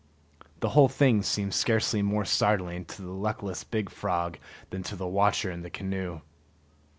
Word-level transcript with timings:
The 0.61 0.69
whole 0.69 0.87
thing 0.89 1.21
seemed 1.21 1.53
scarcely 1.53 2.01
more 2.01 2.25
startling 2.25 2.85
to 2.85 3.03
the 3.03 3.11
luckless 3.11 3.63
big 3.63 3.91
frog 3.91 4.39
than 4.71 4.81
to 4.81 4.95
the 4.95 5.05
watcher 5.05 5.51
in 5.51 5.61
the 5.61 5.69
canoe. 5.69 6.21